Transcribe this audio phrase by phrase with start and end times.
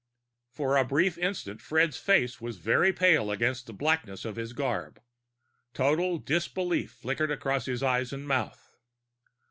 [0.49, 4.99] For a brief instant Fred's face was very pale against the blackness of his garb.
[5.75, 8.75] Total disbelief flickered across his eyes and mouth.